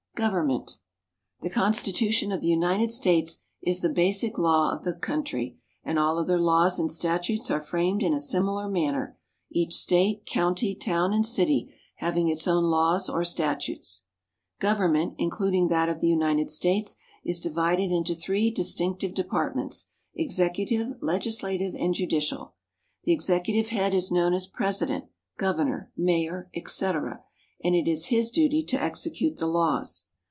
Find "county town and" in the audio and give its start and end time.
10.27-11.25